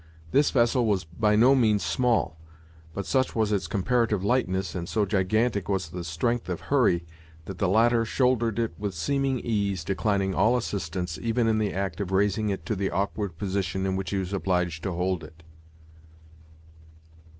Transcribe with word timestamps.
This 0.31 0.49
vessel 0.49 0.87
was 0.87 1.03
by 1.03 1.35
no 1.35 1.53
means 1.53 1.83
small; 1.85 2.39
but 2.95 3.05
such 3.05 3.35
was 3.35 3.51
its 3.51 3.67
comparative 3.67 4.23
lightness, 4.23 4.73
and 4.73 4.89
so 4.89 5.05
gigantic 5.05 5.69
was 5.69 5.89
the 5.89 6.03
strength 6.03 6.49
of 6.49 6.59
Hurry, 6.59 7.05
that 7.45 7.59
the 7.59 7.69
latter 7.69 8.03
shouldered 8.03 8.57
it 8.57 8.73
with 8.79 8.95
seeming 8.95 9.39
ease, 9.41 9.83
declining 9.83 10.33
all 10.33 10.57
assistance, 10.57 11.19
even 11.21 11.45
in 11.47 11.59
the 11.59 11.71
act 11.71 12.01
of 12.01 12.11
raising 12.11 12.49
it 12.49 12.65
to 12.65 12.75
the 12.75 12.89
awkward 12.89 13.37
position 13.37 13.85
in 13.85 13.95
which 13.95 14.09
he 14.09 14.17
was 14.17 14.33
obliged 14.33 14.81
to 14.81 14.91
hold 14.91 15.23
it. 15.23 15.43